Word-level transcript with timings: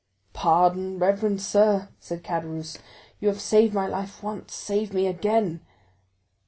"Pardon, 0.33 0.97
reverend 0.97 1.43
sir," 1.43 1.89
said 1.99 2.23
Caderousse; 2.23 2.79
"you 3.19 3.27
have 3.27 3.39
saved 3.39 3.75
my 3.75 3.85
life 3.85 4.23
once, 4.23 4.55
save 4.55 4.93
me 4.95 5.05
again!" 5.05 5.61